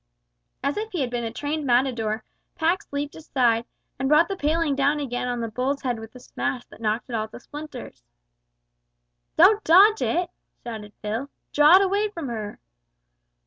As 0.63 0.77
if 0.77 0.89
he 0.93 1.01
had 1.01 1.11
been 1.11 1.23
a 1.25 1.31
trained 1.31 1.63
matador, 1.63 2.23
Pax 2.55 2.87
leaped 2.91 3.13
aside, 3.15 3.65
and 3.99 4.09
brought 4.09 4.29
the 4.29 4.35
paling 4.35 4.75
down 4.75 4.99
again 4.99 5.27
on 5.27 5.41
the 5.41 5.47
bull's 5.47 5.83
head 5.83 5.99
with 5.99 6.15
a 6.15 6.19
smash 6.19 6.65
that 6.71 6.81
knocked 6.81 7.07
it 7.07 7.13
all 7.15 7.27
to 7.27 7.39
splinters. 7.39 8.01
"Don't 9.35 9.63
dodge 9.63 10.01
it," 10.01 10.31
shouted 10.63 10.93
Phil, 11.03 11.29
"draw 11.53 11.75
it 11.75 11.83
away 11.83 12.09
from 12.09 12.29
her!" 12.29 12.59